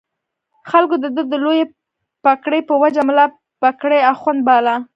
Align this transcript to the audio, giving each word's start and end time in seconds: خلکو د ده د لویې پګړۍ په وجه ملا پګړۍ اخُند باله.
خلکو 0.69 0.95
د 1.03 1.05
ده 1.15 1.23
د 1.31 1.33
لویې 1.43 1.65
پګړۍ 2.23 2.61
په 2.69 2.75
وجه 2.83 3.01
ملا 3.09 3.25
پګړۍ 3.61 3.99
اخُند 4.13 4.41
باله. 4.47 4.75